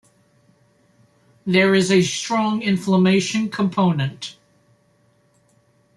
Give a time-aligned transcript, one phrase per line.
[1.45, 4.35] There is a strong inflammation component.